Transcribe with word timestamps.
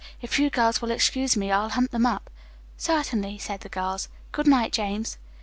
If 0.19 0.39
you 0.39 0.49
girls 0.49 0.81
will 0.81 0.89
excuse 0.89 1.37
me, 1.37 1.51
I'll 1.51 1.69
hunt 1.69 1.91
them 1.91 2.07
up." 2.07 2.31
"Certainly," 2.75 3.37
said 3.37 3.59
the 3.59 3.69
girls. 3.69 4.09
"Good 4.31 4.47
night, 4.47 4.71
James." 4.73 5.19